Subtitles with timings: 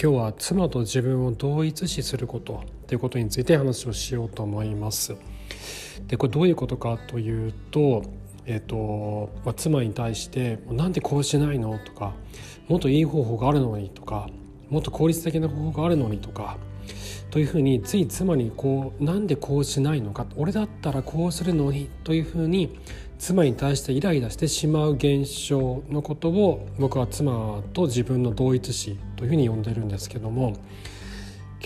[0.00, 5.14] 今日は妻と自分を同一視することということについて話をしようと思います。
[6.08, 8.02] でこれどういうことかというと,、
[8.44, 12.12] えーとまあ、妻に対して「なんでこうしないの?」とか
[12.68, 14.28] 「もっといい方法があるのに」とか
[14.68, 16.58] 「もっと効率的な方法があるのに」とか
[17.30, 22.78] というふうについ妻にこうなんでこうしないのか俺だったらこうするのにというふうに
[23.18, 30.54] 妻に対してイライラしてしまう現象のことを僕は妻と自分の同一視というふうに呼んでるんですけども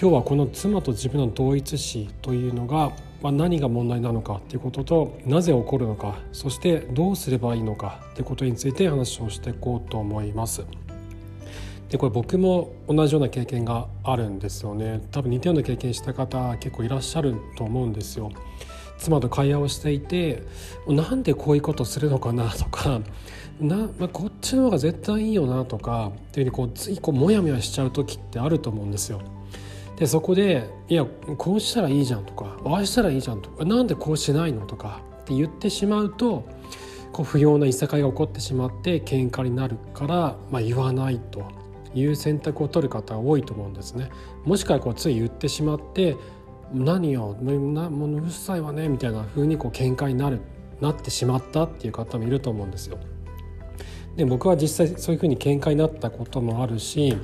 [0.01, 10.65] 今日はこの妻と自分の同一視というのが、まあ、何が問題なのかということとなぜ起こるのかそしてどうすればいいのかということについて話をしていこうと思います。
[11.89, 18.30] でこれ僕も同じような経験があるんですよね多分似たような経験した方結構いらっしゃると思うんですよ
[18.98, 20.43] 妻と会話をしていて
[20.87, 23.01] なんでこういうことするのかなとか
[23.61, 29.20] な、まあ、こっちの方が絶対いいよなとかっていうふうにこうついこうモヤモヤしちゃう時ってあると思うんですよ。
[29.97, 36.45] でそこで「いやこうしたらいいじゃん」とか「ああしたらいいじゃん」とか「なんでこうしないの?」とかって言ってしまうと
[37.12, 41.42] こう不要ないさかいが起こってしまって喧嘩になるから、まあ、言わないと
[41.95, 44.11] いう選択を取る方が多いと思うんですね。
[44.45, 46.17] もしくはこうつい言ってしまって
[46.72, 50.41] 何よなもううるさいわねみたいな風にこう喧嘩になる
[50.80, 52.98] なってしまったっていう方もいると思うんですよ。
[54.16, 57.16] で僕は実際そういう風に喧嘩になったこともあるし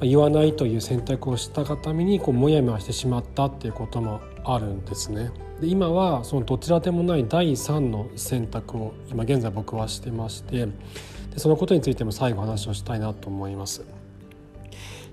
[0.00, 5.30] 言わないという選択をしたがためにこうモヤモヤしてしまったっていうこともあるんですね。
[5.60, 13.84] で今はそのどちらでもない第3の選択を今現在僕はしてましてでそのことについても最後話をしたいなと思います。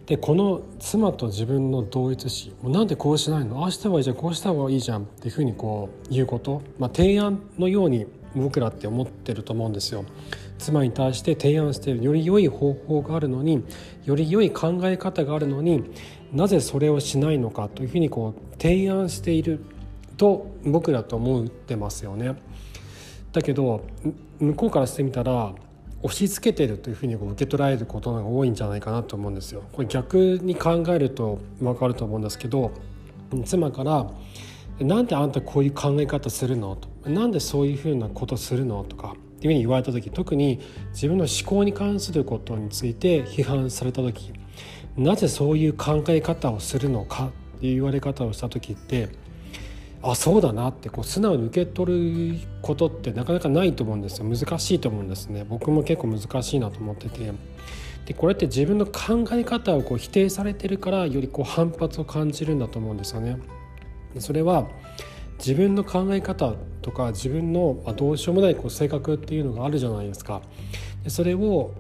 [0.06, 3.64] でこの妻と自分の同一視なんでこうしないの？
[3.64, 10.04] ああした方がいいじゃんこうした方がいいじゃんっていうふうにこう言うこと、まあ、提案のように僕らって思ってると思うんですよ。
[10.58, 13.64] 妻に対して提案しているより良い方法があるのに
[14.06, 15.92] より良い考え方があるのに
[16.32, 19.64] なぜそれをしないのかというふうにこう提案している
[20.18, 22.36] と僕らと思ってますよね。
[23.34, 23.82] だけど
[24.40, 25.54] 向こうからしてみたら
[26.04, 29.64] 押し付けてるというふうに受け取られることが多いんじゃないかなと思うんですよ。
[29.72, 32.72] これ逆に考えると分かると思うんですけど
[33.46, 34.10] 妻から
[34.80, 40.60] 「なんであんたこういう考え方するの?」と「なんでそういうふうなことするの?」とかっていうふうに言われた時特に
[40.94, 44.32] 自分の思考に関することについて批判された時
[44.98, 47.32] なぜそういう考え方をするのか？
[47.58, 49.10] っていう言われ方をした時って
[50.04, 54.26] あそうだなってこう素直に受け取ることってなかなかないと思うんですよ。
[54.26, 55.46] 難しいと思うんですね。
[55.48, 57.32] 僕も結構難しいなと思ってて。
[58.06, 63.38] でこれって自分の考え方をこう否定されてるからよりこう反発を感じるんだと思うんですよね。
[64.16, 64.68] でそれは
[65.38, 70.42] 自分の考え方とか自分のどうしようもないこう性格っていうのがあるじゃないですか。
[71.04, 71.72] でそれを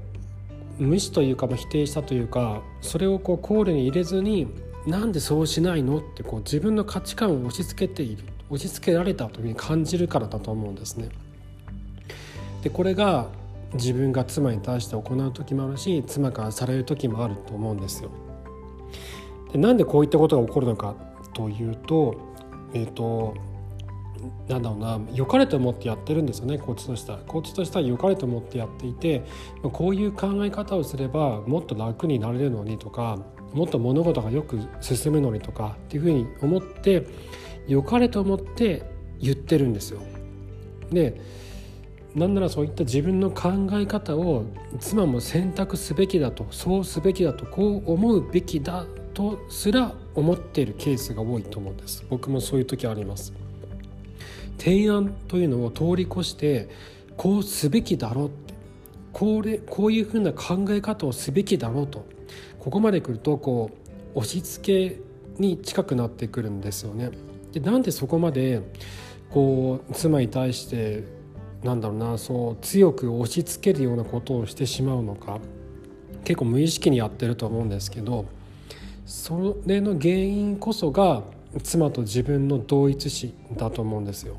[0.77, 4.47] 無視というか否定したというかそれをこう考慮に入れずに
[4.85, 5.99] なんでそうしないの？
[5.99, 11.09] ってこう自分の価値観を押し付けている押し付けられたというふうに感じるからだと思うんですね。
[12.63, 13.27] でこれが
[13.73, 18.09] 自分が妻に対して行う時もあるし妻からされる時もあると思うんですよ。
[19.53, 20.95] でなんでこういったことが起こるのか
[21.33, 22.15] というと,、
[22.73, 23.35] えーと、
[24.49, 29.23] なんだろうな良かれと思ってやってるんですよねこっちとしたらこっちとしたら良かれと思ってやっていて
[29.61, 33.19] こういう考え方をすればもっと楽になれるのにとか
[33.53, 37.05] もっと物事がよく進むのにとかっていうふうに思って
[37.67, 38.83] 良かれと思って
[39.19, 40.01] 言ってるんですよ。
[40.91, 41.19] で
[42.15, 44.45] なんならそういった自分の考え方を
[44.79, 52.05] 妻も選択すべきだとそうすべきだとこう思うべきだとすら思っているケースが多いと思うんです。
[52.09, 53.33] 僕もそういう時あります。
[54.57, 56.69] 提案というのを通り越して
[57.17, 58.53] こうすべきだろうって
[59.13, 62.05] これこういうふうな考え方をすべきだろうと。
[62.61, 63.71] ここまで来るとこ
[64.13, 65.01] う押し付け
[65.39, 67.09] に近くなってくるんですよね。
[67.53, 68.61] でなんでそこまで
[69.31, 71.03] こう妻に対して
[71.63, 75.39] なんだろうなそう強く押し付けるようなことをしてしまうのか
[76.23, 78.25] 結構無意識にやってると思うんですけど
[79.07, 81.23] それの原因こそが
[81.63, 84.37] 妻と自分の同一視だと思うんですよ。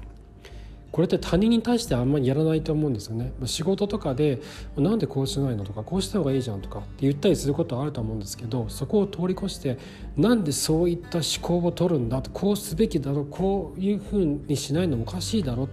[0.92, 4.40] これって他人に対してあんまりやらないと思うんですよね仕事とかで
[4.76, 9.78] 「なんでこうしないの?」とか「こうした方がいいじゃん」とかって言ったりすることはあると思うんですけどそこを通り越して
[10.16, 15.68] なんでそういった思考を取るんだこうすべきだろうこういうふうにしないのおかしいだろう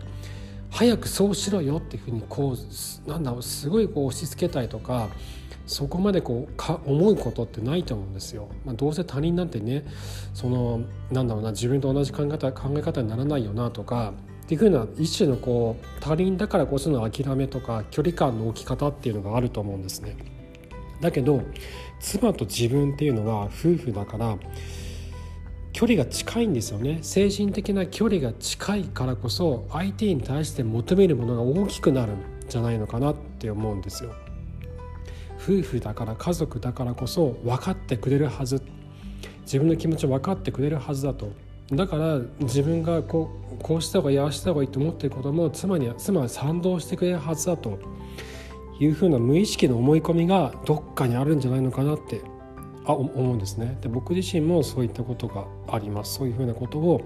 [0.71, 5.09] 早くそうしろよっていうふうにこうなんだろうすごいこう押し付けたりとか
[5.65, 8.47] そこまでこうか思うことってないと思うんですよ。
[8.65, 9.85] まあ、どうせ他人なんてね
[10.33, 10.81] その
[11.11, 14.13] なんだろうな自分と同じ考え方考え方にならないよなとか
[14.49, 20.17] っていうふうな一種のこう他人だからこその諦めとか距離感の置き方っていうのがあると思うんですね。
[21.01, 21.43] だけど
[21.99, 24.39] 妻と自分っていうのは夫婦だから
[25.71, 26.97] 距離が近いんですよね。
[27.03, 32.15] 精神的な距離が近いからこそ相手に対して求めるものが大きくなるん
[32.49, 34.15] じゃないのかなって思うんですよ。
[35.39, 38.63] 夫婦だから家族だからこそ分かってくれるはず。
[39.41, 41.33] 自分の気持ちを分かってくれるはずだと。
[41.71, 47.79] だから自分がこうこうした方がいいああした方がいいと思っていることも妻に妻は賛同してくれるはずだと
[48.79, 52.21] いうふうな無意識の思い込みがどっかにあるんじゃないのかなって
[52.85, 53.77] あ思うんですね。
[53.81, 56.15] で僕自身もそういったことがあります。
[56.15, 57.01] そういうふうなことを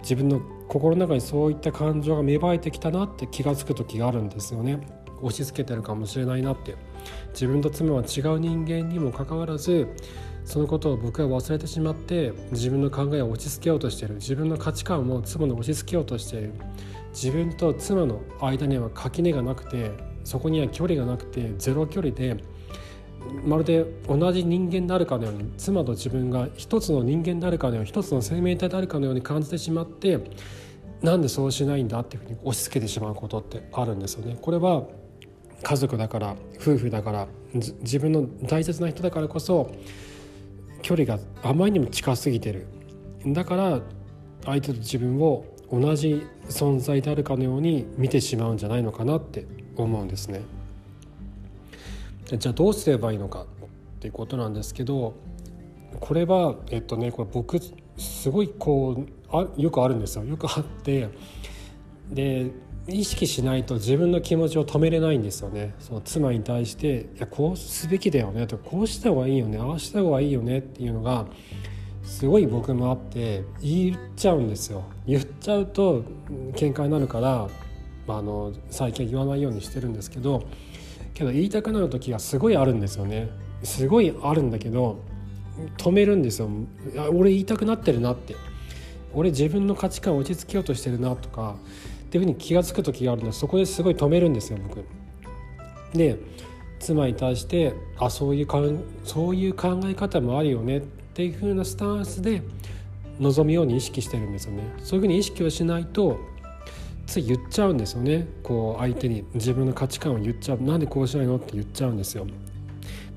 [0.00, 4.80] 自分の心の中にそういった感情が芽生えてきたなって気が付く時があるんですよね。
[5.20, 6.74] 押し付けてるかもしれないなって。
[7.32, 9.86] 自分と妻は違う人間にもかかわらず
[10.44, 16.52] そのことを僕は忘れてしまって自分の考えを落ち着けようとしている自分の価値観を妻に押し付けようとしている
[17.12, 19.92] 自分と妻の間には垣根がなくて
[20.24, 22.42] そこには距離がなくてゼロ距離で
[23.44, 30.18] まるで同じ人間であるかのように妻と自分が一つの人間であるかのように一つの生命体であるかのように感じてしまって
[31.02, 34.38] なんでそうしないんだっていうふうに押し付けてしまうことってあるんですよね。
[34.40, 34.84] これは
[35.62, 39.70] 家族だから夫婦だから自分の大切な人だからこそ
[40.82, 42.66] 距離があまりにも近すぎてる
[43.26, 43.80] だから
[44.44, 49.46] 相手と自分を同じ存在であるかのように見てしまうんじゃないのかなって
[49.76, 50.42] 思うんですね。
[52.26, 53.46] じゃあどうすればいいのかっ
[54.00, 55.14] ていうことなんですけど
[56.00, 57.60] これはえっとねこれ僕
[57.96, 61.08] すごいこうあよくあるんですよよくあって
[62.10, 62.50] で
[62.88, 65.74] 意識しないと自分の気持ちを止めれないんですよね。
[65.78, 71.26] その妻に対して「いやこうすべきだよね」とか「こうした方がいいよねああした方がいいよね」っていうのが
[72.02, 74.84] すごい僕もあって言っちゃうんですよ。
[75.06, 76.02] 言っちゃうと
[76.54, 77.48] 喧嘩になるから、
[78.06, 80.42] まあ、あの最近言わないようにしてるんですけど
[81.14, 83.28] けど言いたくなる時がすごいあるんですよね。
[83.62, 84.98] すごいあるんだけど
[85.78, 86.48] 止めるんですよ
[87.12, 88.34] 俺言いたくなってるなって。
[89.14, 91.56] 俺自分の価値観を落ち着けようとしてるなとか
[92.06, 94.84] っていうふうに気が付く時があるのでそこですごい止めるんですよ僕。
[95.92, 96.18] で
[96.78, 98.60] 妻に対してあそういうか
[99.04, 102.42] そういう考え方もあるよねっていうふうなスタンスで
[103.20, 104.62] 望むように意識してるんですよね。
[104.78, 106.18] そういうふうに意識をしないと
[107.06, 111.36] つい言っちゃうんですよねこう相手に自分の価値観を言っちゃうなんでこうしないの？
[111.36, 112.26] って言っちゃうんですよ。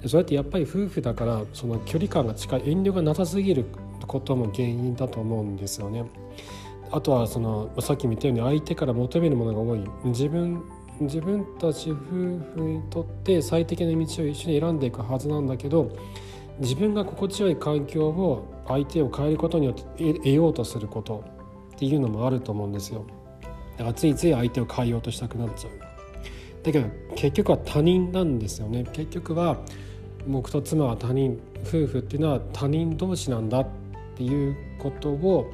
[0.01, 3.65] でそうやってやっぱり夫婦だからその距離感が近い遠慮がなさすぎる
[4.05, 6.05] ことも原因だと思うんですよね。
[6.91, 9.83] あとはそのさっきも言ったように相手から求めるものが多い。
[10.05, 10.63] 自分
[11.01, 15.91] 自分たち夫婦にとって最適な道を一緒に選んでいくはずなんだけど
[16.59, 21.23] 自分が心地よい環境を相手を変えることによって得ようとすること
[21.75, 23.05] っていうのもあると思うんですよ。
[23.77, 25.73] だからついつい相手を変えようとしたくなっちゃう。
[26.63, 28.85] だけど結局は他人なんですよね。
[28.93, 29.57] 結局は
[30.27, 33.67] 僕と妻は他人夫婦っていうのは他人同士なんだっ
[34.17, 35.51] ていうことを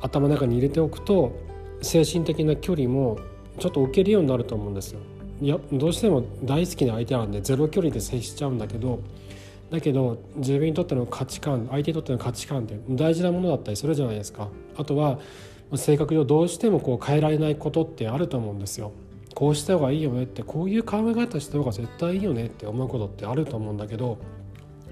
[0.00, 1.32] 頭の中に入れておくと
[1.80, 3.18] 精神的な距離も
[3.58, 5.00] ちょっと置けるようになると思うんですよ。
[5.40, 9.00] いやどうしても大好きな相手なんでゼロ距離で接しちゃうんだけど
[9.70, 14.48] だけど自分にとっての価値観相手にとっての価値観って大事なものだったりするじゃないですか。
[14.76, 15.18] あとは
[15.74, 18.92] 性格上どうしてもこう変えられないことってあると思うんですよ。
[19.34, 24.18] こうした方がいいよねってこういう考え方した方が絶対いいよねって思うことってあると思うんだけど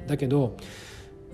[0.06, 0.56] だけど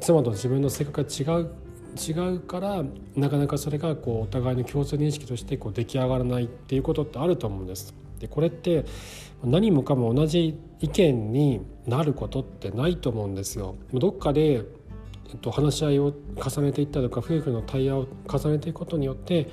[0.00, 1.50] 妻と自分の性格が違う
[1.97, 2.85] 違うから
[3.17, 7.95] なかなかそれがこうお互いの共通認識としてこう出来上がらないっていうことってあると思うんです。
[8.21, 8.85] でこれって
[9.45, 13.76] 何もかも同じ意見になることってないと思うんですよ。
[13.93, 14.59] どっかで、え
[15.35, 19.49] っと、話し合いを重ねていったとか夫婦の対話を重ねていくことによって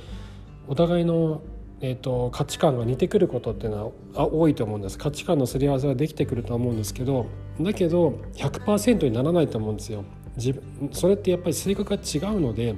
[0.67, 1.41] お互いの、
[1.81, 7.25] えっと、価値観が似てくることっていうのは多いと思うんです価値観のすり合わせができてくると思うんですけど
[7.59, 10.05] だけど100%にならないと思うんですよ。
[10.37, 12.75] 自分それってやっぱり性格が違うので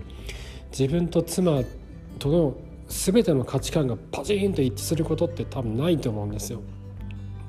[0.77, 1.61] 自分と妻
[2.19, 2.55] との
[2.87, 6.61] 全ての価値観がパチンと一致することって多分ないと思うんですよ。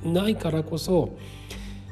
[0.05, 1.17] ないからこそ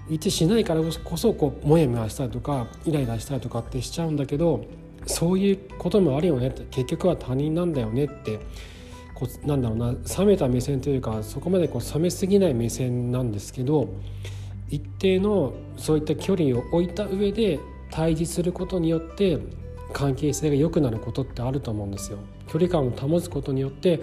[0.08, 4.64] 一致しないからこそこうモヤモヤしたりとかイライラしたりとかってしちゃうんだけど
[5.06, 8.40] そういうこともあるよねって結局は他人なんだよねって
[9.14, 13.88] こうなんだろうな冷めた目線というかそこまでこう冷めすぎない目線なんですけど
[14.68, 17.58] 一定のそういった距離を置いた上で
[17.94, 19.38] 対峙することによって
[19.92, 22.18] 関係性が良くなることってあると思うんですよ。
[22.48, 24.00] 距離感を保つことによって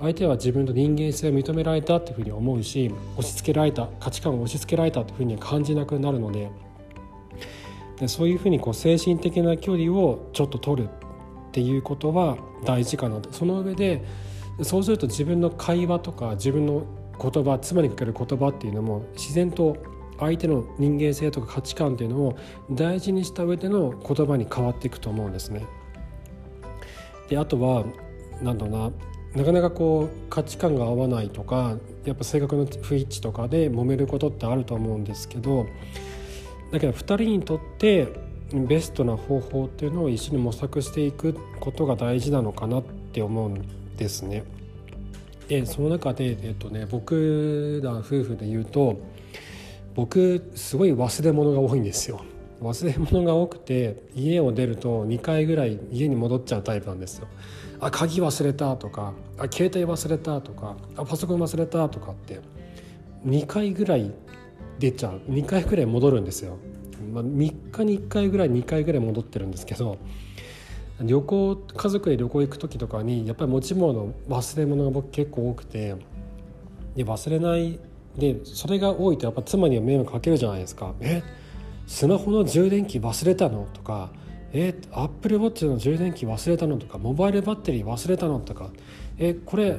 [0.00, 6.50] 相手は自分の人間性を認められたっていうふうに思うし押し付けられた価値観を押し付けられたっていうふうに感じなくなるので
[8.00, 14.04] でそういうふうにこう精神的な距離をちょっと取るっていうことは大事かなとその上で
[14.62, 16.86] そうすると自分の会話とか自分の
[17.20, 19.76] 言葉妻にかける言葉っていうのも自然と
[20.18, 22.38] 相手の人間性とか価値観っていうのを
[22.70, 25.64] 大事にした上での言葉に変わっていくと思うんですね。
[27.28, 27.84] であとは
[28.42, 28.92] なんだろうな
[29.34, 35.66] なかなかこう価値観が合わないとかやっぱ性格の不一致とかで揉めることってあると思うんですけど
[36.70, 38.08] だけど2人にとって
[38.52, 44.44] ベストな方法っていうのを一緒に模索していくことが大事なのかなって思うんですね。
[45.48, 48.96] でその中で、えっとね、僕ら夫婦で言うと
[49.94, 52.20] 僕すごい忘れ物が多いんですよ。
[52.62, 57.28] 忘れ物が多くて家を出ると2回ぐらい家に戻っちゃうタイプなんですよ。
[57.80, 62.40] あ鍵忘れたとかあ携帯忘れたとかあパソコン忘れたとかって
[63.26, 64.12] 2回ぐらい
[64.78, 66.56] 出ちゃう2回ぐらい戻るんですよ。
[67.12, 69.98] まあ、3日に1回ぐらい2回ぐらい戻ってるんですけど
[71.00, 75.96] 旅行家族で旅行行く時とかにやっぱり持ち物忘れ物が僕結構多くて
[76.96, 77.78] で忘れない
[78.16, 80.94] でそれが多いとやっぱ妻には迷惑かけるじゃないですか。
[81.00, 81.22] え
[81.86, 83.66] スマホの充電器忘れたの？
[83.72, 84.10] とか
[84.52, 86.78] えアップルウォッチの充電器忘れたの？
[86.78, 88.40] とかモバイルバッテリー忘れたの？
[88.40, 88.70] とか
[89.18, 89.78] えこれ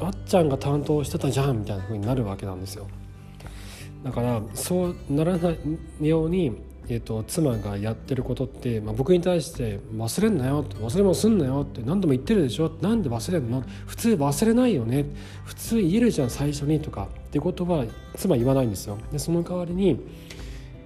[0.00, 1.60] あっちゃんが担当してたじゃん？
[1.60, 2.88] みたいな風になるわけなんですよ。
[4.02, 5.50] だからそうならな
[6.00, 6.52] いように、
[6.88, 13.62] えーと、妻がやってることって、まあ、僕に対して「忘れんなよ」って「忘れ物すんなよ」って何度も言ってるでしょなんで忘れんの？
[13.86, 15.06] 普通忘れないよね
[15.44, 17.86] 普通言えるじゃん最初にとかってことは
[18.16, 18.98] 妻言わないんですよ。
[19.10, 19.98] でその代わりに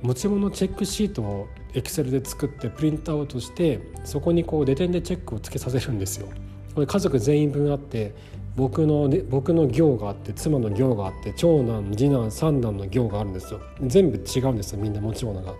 [0.02, 6.28] 持ち物チェックシートをエクセルで作ってプリントアウトしてそこにこうデテンでチェックをつけさせるんですよ。
[6.74, 8.14] これ家族全員分あって
[8.54, 13.60] 僕の僕の行があって妻の行があって長男次男三男の行があるんですよ。
[13.82, 15.54] 全部違うんですよみんな持ち物が。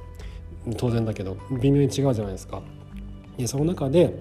[0.77, 2.63] 当然だけど微妙に違うじゃないですか。
[3.37, 4.21] でその中で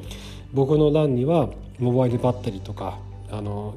[0.54, 3.76] 僕の欄にはモバイルバッテリーとかあの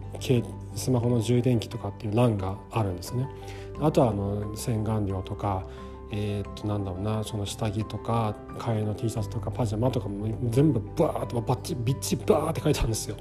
[0.75, 3.29] スマホの充電器とかっていう欄があるんですね。
[3.81, 5.65] あとはあの洗顔料とか
[6.13, 13.17] えー、っとなんだろうなその下着とか替えの T シャツとかパジャマとかも全部バーッとバッチビッチバーって書いてあるんですよ。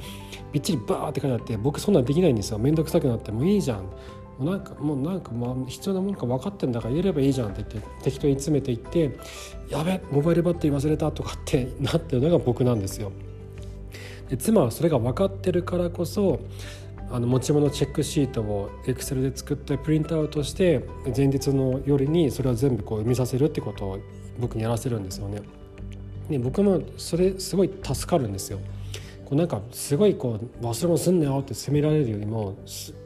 [0.52, 2.58] びっちりバーって書いてあって僕そんなんできないんですよ。
[2.58, 3.86] 面倒くさくなってもういいじゃん。
[4.40, 9.18] なんかもうなんかまあ必要なものか分かってんだから入れればいいじゃんって言って適当に詰めていって
[9.70, 13.12] やべモバイルバッテリー忘れたとかってなってるのが僕なんですよ
[14.30, 16.40] で妻はそれが分かってるからこそ
[17.12, 24.00] あの持ち物チェックシートをエクセルで作ってプリントアウトして前日の夜にそれを全部こう見させるってことを
[24.40, 25.42] 僕にやらせるんですよね。
[26.30, 28.60] で僕もそれすごい助かるんですよ。
[29.30, 32.56] こうなんかすごいこう忘れ物すんなよって責められるよりも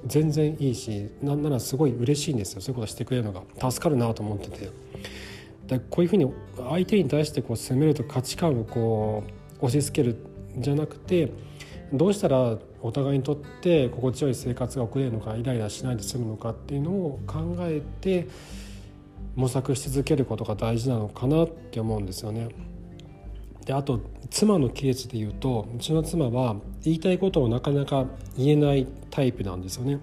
[0.06, 4.70] 全然いいしなんならすごい嬉しいんですよそういうことしてくれるのが助かるなと思ってて。
[5.68, 6.32] でこういうふうに
[6.70, 9.24] 相手に対してこう責めると価値観をこ
[9.62, 10.18] う押し付ける
[10.58, 11.32] んじゃなくて
[11.94, 18.27] どうしたらお互いにとって心地よい生活が送れるのかイライラしないで済むのかっていうのを考えて
[19.36, 22.50] 模索し続けることが大事なのかなって思うんですよね。
[23.65, 28.05] であと妻のケースで言うとうちの妻は言いたいことをなかなか
[28.38, 30.00] 言えないタイプなんですよね。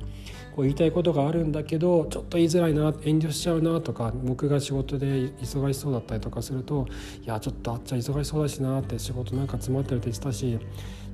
[0.54, 6.86] こう言いたいことがあるんだけどちょっと言いづらいな遠慮しちゃうなとか僕が仕事で忙しそうだったりとかすると
[7.22, 10.58] 「いやちょっとあっちゃん忙しそうだしな」って仕事なんか詰まってるって言ってたし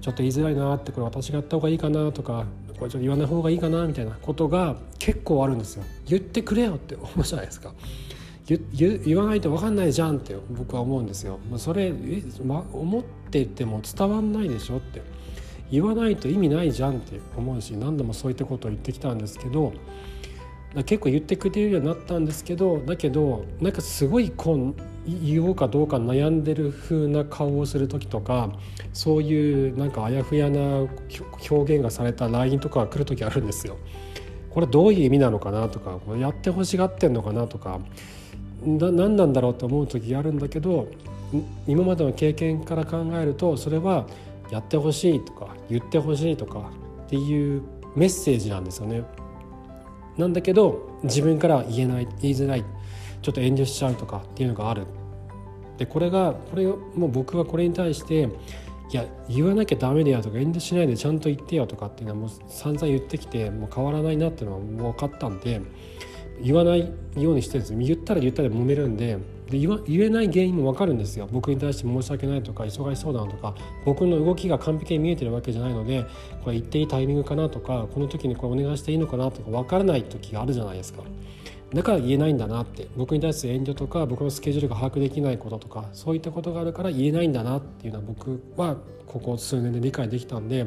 [0.01, 2.47] ちょっと言いづらいなってこれ私がやった方がいいかなとか
[2.79, 7.75] これちょっと言わない方がいいかなみたいなことが結構あるんですよ言ってくれよって思うじゃないですか
[8.49, 11.93] 言わないと分かんないじゃんって僕は思うんですよそれ
[12.45, 15.03] ま、思っていても伝わんないでしょって
[15.71, 19.73] 言わないと意味ないじゃんって思うし何度もそういったことを言ってきたんですけど
[20.85, 24.75] 結構言ってくれるようになったんですけどだけどなんかすごいこう
[25.07, 28.51] 言おうかどうか悩んでる風な顔をする時とか
[28.93, 30.87] そういうなんかあやふやな
[31.51, 33.79] 表現がされた LINE とかが来る時あるんですよ。
[34.51, 37.79] これどういう意味なのかなとかこれやってほしがってんのかなとか
[38.65, 40.89] 何なんだろうと思う時があるんだけど
[41.67, 44.07] 今までの経験から考えるとそれは
[44.51, 46.71] やってほしいとか言ってほしいとか
[47.07, 47.63] っていう
[47.95, 49.03] メッセージなんですよね。
[50.17, 52.65] なんだけど自分から言えない言いづらい
[53.23, 54.87] ちょっと遠慮しちゃうとかっていうのがある。
[55.79, 58.29] でこれがこれもう僕はこれに対して
[58.91, 65.61] いや言わなきゃダメだよとか遠慮しないでちゃんと言ってよとかっていうのはもう散々言ってきてもう変わらないなっていうのはもう分かったんで
[66.43, 69.19] 言わないようにしてです言ったら言ったら揉めるんで。
[69.51, 71.29] で言言えない原因も分かるんですよ。
[71.31, 76.05] 僕に対して申し訳ないとか忙しそうだなとか僕の動きが完璧に見えてるわけじゃないので
[76.43, 81.03] これ言っていいタイミングかなとかこの時にこれお願いしていいのかなとか分からない時があるじゃないですか。
[81.73, 82.89] だから言えないんだなって。
[82.97, 88.77] 僕に対する遠慮とか僕のスケジュールが把握できないこととかそういったことがあるから言えないんだなっていうのは僕は
[89.07, 90.67] ここ数年で理解できたんで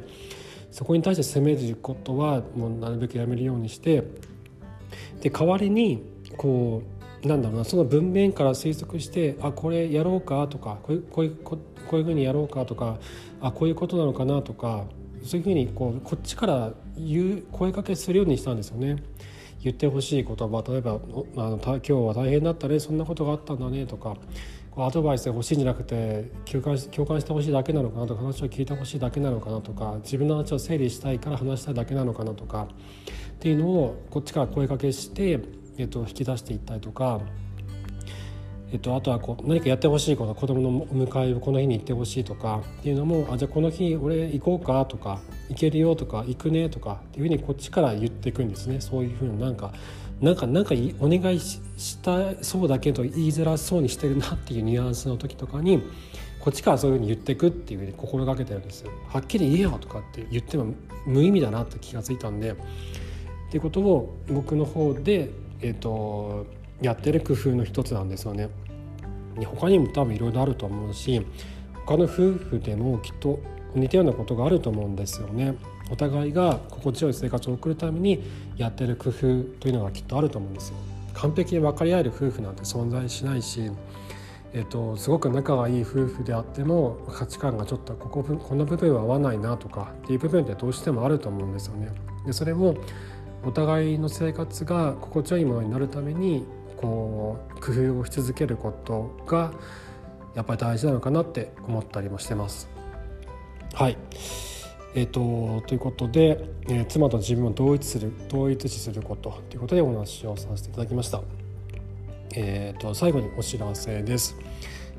[0.72, 4.04] そこに対して責めることはもうなるべくやめるようにして
[5.22, 6.04] で代わりに
[6.38, 6.84] こ
[7.24, 11.58] うなんだろうなその文面から推測してあこれやろうかとかこういうこういうこ
[11.94, 12.98] ういうふうにやろうかとか
[13.42, 14.86] あこういうことなのかなとか
[15.24, 19.04] そういうふうにこうこっちから言う声かけするようにしたんですよね。
[19.62, 20.98] 言ってほしい言葉例えばあ
[21.50, 24.16] の「今日は大変だったねそんなことがあったんだね」とか
[24.72, 32.70] こうアドバイスが欲しいんじゃなくて共感共感してほしいだけなのかなとか話を聞いてほしいだけなのかなとか自分の話を整理したいから話したいだけなのかなとか
[33.40, 35.40] っていうのをこっちから声かけして
[35.80, 37.22] えっと、引き出していったりとか、
[38.74, 49.72] えっと、あとはこう何かやってほしいこと子供のお迎えをこの日に行ってほしいとかっていうのもあじゃあこの日俺行こうかとか行けるよとか行くねとかっていうふうにこっちから言っていくんですねそういうふうになんか
[50.20, 51.58] なんかなんかお願いし
[52.02, 55.82] たそうだけど言いづらそうにしてるなっていうニュアンスの時とかに
[56.42, 58.92] こっちからそういうふうに言っていくっていうふうに心がけてるんですよ。
[59.08, 60.74] はっきり言えよとかって言っても
[61.06, 62.54] 無意味だなって気がついたんで
[63.50, 65.30] っていうことを僕の方で
[65.62, 66.46] えーと、
[66.82, 68.50] やってる工夫の一つなんですよね。
[69.46, 71.26] 他にも多分いろいろあると思うし
[71.86, 73.40] 他の夫婦でもきっと
[73.74, 75.56] 似たようなことがあると思うんですよね。
[75.92, 78.24] お互いが心地よい生活を送るために
[78.58, 79.20] やってる工夫
[79.60, 80.76] というのがきっとあると思うんですよ。
[81.14, 83.72] 完璧に分かり合える夫婦なんて存在しないし、
[84.54, 91.92] えっと、すごく仲がいい夫婦であっても価値観がちょっとこここの部分は合わないなとかっていう部分ってどうしてもあると思うんですよね。
[92.26, 92.76] でそれを
[93.44, 96.46] お互いの生活が心地よいものになるために
[96.78, 99.52] こう工夫をし続けることが
[100.36, 102.70] やっぱり大事なのかなって思ったりもしてます。
[103.74, 103.98] はい
[104.96, 111.22] えーと、ということで、えー、妻と自分を同一する同一視することということでお話をさせていただきました。
[112.36, 114.36] えーと、最後にお知らせです。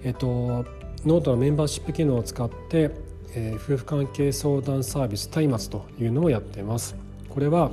[0.02, 0.64] えーと、
[1.04, 2.90] ノートのメンバーシップ機能を使って、
[3.34, 6.94] えー、夫婦関係相談サービス「松明」というのをやっています。
[7.28, 7.72] これは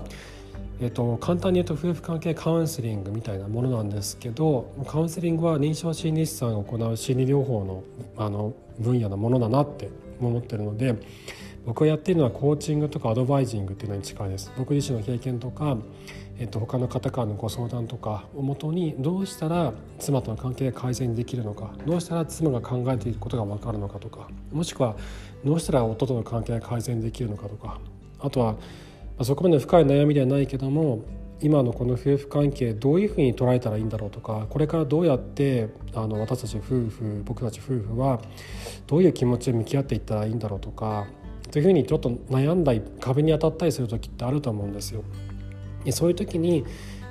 [0.79, 7.83] えっと、簡単に言うと夫婦関係カウンセリングみたいなものなんですけどカウンセリングは臨床心理士さんが行う心理療法の
[8.15, 9.89] あの分野のものだなって
[10.21, 10.95] 思ってるので
[11.65, 14.51] 僕がやっているのはコーチングとかアドバイジングっていうのに近いです。
[14.57, 15.77] 僕自身の経験とか、
[16.39, 24.95] えっと、他の方からのご相談とかをもとにどうしたら妻との関係が改善できるのかどうしたら妻が考えていることが分かるのかとかもしくは
[25.43, 27.79] どうしたら夫との関係が改善できるのかとか
[28.19, 28.55] あとは
[29.19, 31.03] あ、そこまで深い悩みではないけども
[31.39, 38.19] 今のこの夫婦関係どういうふうに捉えたらいいんだろうとかこれからどうやってあの私たち夫婦僕たち夫婦は
[38.87, 41.07] どういう気持ちで向き合っていったらいいんだろうとか
[41.51, 45.03] というふうにちょっと悩んだり壁に当たったりする時ってあると思うんですよ。
[45.91, 46.65] そういう時に、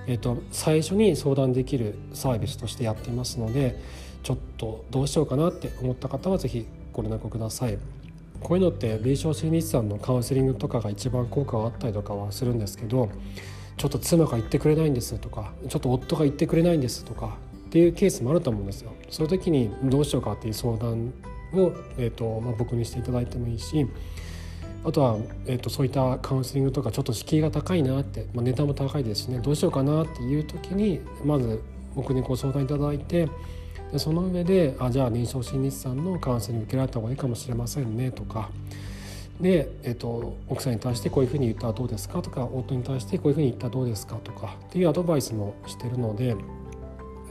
[0.07, 3.81] えーと、最初に相談できるサービスとしてやっていますので
[4.23, 7.79] ちょっとどうしようかなって思った方は是非ご連絡ください。
[8.41, 13.09] こういうのって臨床心理士さんのカウンセリングとかが一番効果があったりとかはするんですけど
[13.77, 18.93] ちょっと妻が言ってくれないんですとかちょっと夫が言ってくれないんですとかっていうケースもあると思うんですよ。
[19.11, 21.13] そういう時にどうしようかっていう相談
[21.55, 23.87] を、えーとまあ、僕にしていただいてもいいし
[24.85, 31.61] あとは、えーと、そういったカウンセリングとかちょっと敷居が高いなって、まあ、値段も高いですしねどうしようかなっていう時にまず
[31.95, 33.29] 僕にご相談いただいて
[33.93, 38.51] でその上であじゃあ臨床心理士さんのカウンセリング受けられた方がいいかもしれませんねとか
[39.41, 46.35] で、えーと、奥さんに対してこういうふうに言ったらどうですかとか夫に対してこういうふうに言ったらどうですかとかっていうアドバイスもしてるので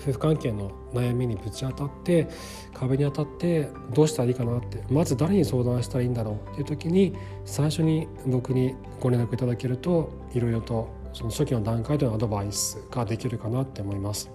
[0.01, 2.27] 夫婦関係の悩みにぶち当たって
[2.73, 7.15] 壁に当たってどうしたらいいかなってまず誰に相談したらいいんだろうっていう時に
[7.45, 14.34] 最初に僕にご連絡いただけるといろいろとその初期の段階でのアドバイスができるかなって思います。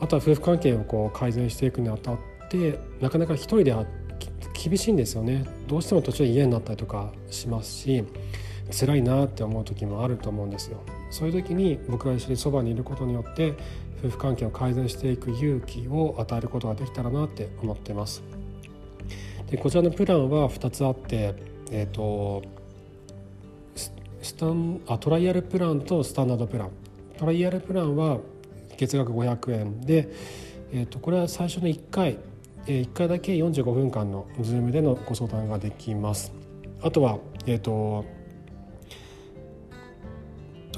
[0.00, 2.18] あとは夫婦関係をこう改善していくにあたっ
[2.50, 3.84] てなかなか一人では
[4.62, 5.44] 厳しいんですよね。
[5.66, 8.04] どうしても途中で嫌になったりとかしますし
[8.70, 10.78] 辛いなって思う時もあると思うんですよ。
[11.10, 13.54] そういう時に僕が一緒にそばにいることによって
[14.04, 18.22] 夫婦関係を改善していく勇気を与えることができたらなって思ってます。
[19.50, 21.34] でこちらのプランは2つあって
[21.70, 22.42] えっ、ー、と
[24.22, 26.70] スタンあトライアルプランとスタンダードプラン。
[27.18, 28.18] トライアルプランは
[28.80, 30.08] 月額500円で、
[30.72, 32.16] えー、とこれは最初の1回、
[32.66, 36.32] えー、1回だけ45分間の Zoom でのご相談ができます。
[36.80, 38.06] あとは、えーと、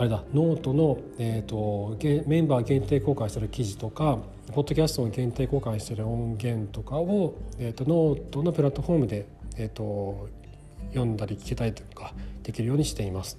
[0.01, 4.19] あれだノートの、えーと、メンバー限定公開してる記事とか
[4.53, 10.29] ポッドキャストの限定公開してる音源とかを、えーと、ノートのプラットフォームで、えー、と
[10.89, 13.39] 読んだり聞けたりとかできるようにしています。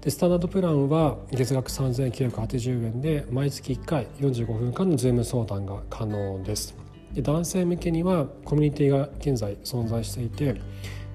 [0.00, 6.74] でスタンダードプランは月額3980円で毎月1回45分間の Zoom 相談が可能です。
[7.12, 10.60] で男性向けにはコミュニティが現在存在していて、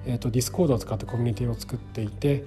[0.06, 2.44] えーと、 Discord を使ってコミュニティを作っていて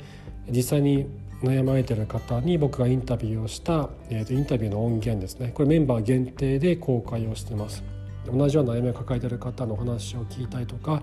[0.49, 1.07] 実際に
[1.43, 5.51] 悩まれている方に僕がインタビューをした、えー、とインタビューの音源ですね。
[5.53, 7.83] これメンバー限定で公開をしています。
[8.31, 11.01] 同じような悩みを抱えている方のお話を聞いたりとか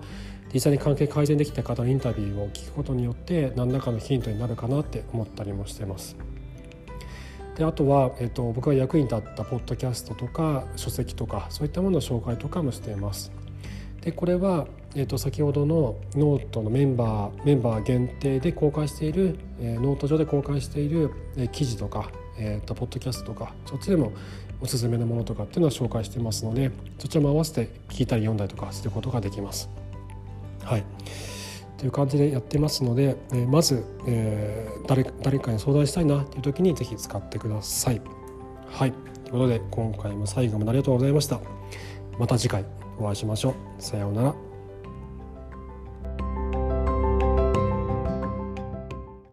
[0.53, 6.15] 実際に関係改善できた方のインタビューを聞くことによって何らかのヒントになるかなって思ったりもしてます。
[7.57, 13.31] であとは、えーと、僕が役に立ったポッドキャストとか書籍とかそういったものの紹介とかもしています。
[14.01, 24.13] でこれは、えーと、先ほどのノートのメンバーメンバー限定で公開している、えー、ノート上で公開している、えー、記事とか、えーと、ポッドキャストとかそっちでも
[24.61, 29.69] おすすめのものとかっていうのは紹介してますのでそちらも合わせて聞いたり読んだりとかすることができます。
[30.67, 30.83] はい
[31.77, 38.01] という感じでやってますので、えー、まず、えー、誰誰かに相談したいなという時に是非使ってください。
[38.69, 41.39] はいということで今回も最後までありがとうございました。
[42.19, 42.65] また次回
[42.99, 43.53] お会いしましょう。
[43.81, 44.46] さようなら。